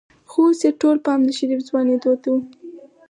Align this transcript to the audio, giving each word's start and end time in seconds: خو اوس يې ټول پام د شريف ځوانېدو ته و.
خو 0.29 0.39
اوس 0.47 0.59
يې 0.65 0.71
ټول 0.81 0.97
پام 1.05 1.19
د 1.25 1.29
شريف 1.37 1.61
ځوانېدو 1.67 2.11
ته 2.21 2.27
و. 2.33 2.35